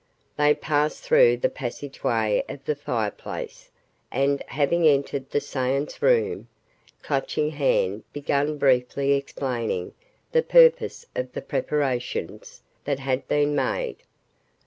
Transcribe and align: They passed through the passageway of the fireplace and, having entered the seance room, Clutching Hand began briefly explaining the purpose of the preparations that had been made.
They 0.35 0.55
passed 0.55 1.03
through 1.03 1.37
the 1.37 1.49
passageway 1.49 2.43
of 2.49 2.65
the 2.65 2.73
fireplace 2.75 3.69
and, 4.11 4.41
having 4.47 4.87
entered 4.87 5.29
the 5.29 5.39
seance 5.39 6.01
room, 6.01 6.47
Clutching 7.03 7.51
Hand 7.51 8.03
began 8.11 8.57
briefly 8.57 9.11
explaining 9.11 9.93
the 10.31 10.41
purpose 10.41 11.05
of 11.15 11.33
the 11.33 11.41
preparations 11.43 12.63
that 12.85 12.97
had 12.97 13.27
been 13.27 13.55
made. 13.55 13.97